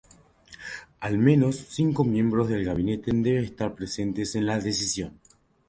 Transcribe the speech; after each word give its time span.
Al 1.01 1.19
menos 1.19 1.57
cinco 1.69 2.03
miembros 2.03 2.49
del 2.49 2.65
gabinete 2.65 3.11
deben 3.13 3.43
estar 3.43 3.75
presentes 3.75 4.33
en 4.33 4.47
la 4.47 4.59
decisión. 4.59 5.19